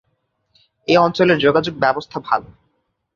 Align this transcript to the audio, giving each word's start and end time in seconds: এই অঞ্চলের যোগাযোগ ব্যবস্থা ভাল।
এই 0.87 0.97
অঞ্চলের 0.97 1.37
যোগাযোগ 1.37 1.73
ব্যবস্থা 1.79 2.17
ভাল। 2.19 2.41